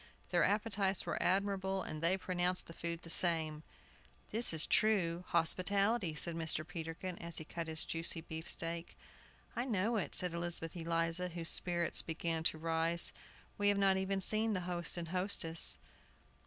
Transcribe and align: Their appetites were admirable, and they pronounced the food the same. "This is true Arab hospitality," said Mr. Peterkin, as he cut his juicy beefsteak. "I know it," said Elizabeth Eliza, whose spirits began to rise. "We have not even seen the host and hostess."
Their 0.31 0.43
appetites 0.43 1.05
were 1.05 1.21
admirable, 1.21 1.83
and 1.83 2.01
they 2.01 2.17
pronounced 2.17 2.65
the 2.65 2.73
food 2.73 3.03
the 3.03 3.09
same. 3.11 3.61
"This 4.31 4.51
is 4.51 4.65
true 4.65 5.11
Arab 5.11 5.25
hospitality," 5.27 6.15
said 6.15 6.33
Mr. 6.35 6.67
Peterkin, 6.67 7.19
as 7.19 7.37
he 7.37 7.45
cut 7.45 7.67
his 7.67 7.85
juicy 7.85 8.21
beefsteak. 8.21 8.97
"I 9.55 9.63
know 9.63 9.97
it," 9.97 10.15
said 10.15 10.33
Elizabeth 10.33 10.75
Eliza, 10.75 11.27
whose 11.29 11.49
spirits 11.49 12.01
began 12.01 12.41
to 12.45 12.57
rise. 12.57 13.11
"We 13.59 13.67
have 13.67 13.77
not 13.77 13.95
even 13.95 14.21
seen 14.21 14.53
the 14.53 14.61
host 14.61 14.97
and 14.97 15.09
hostess." 15.09 15.77